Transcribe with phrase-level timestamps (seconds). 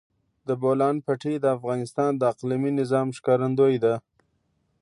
[0.47, 3.93] د بولان پټي د افغانستان د اقلیمي نظام ښکارندوی ده.